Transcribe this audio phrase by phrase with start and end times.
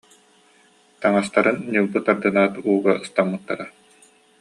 [1.01, 3.65] Таҥас- тарын ньылбы тардынаат ууга ыстаммыттара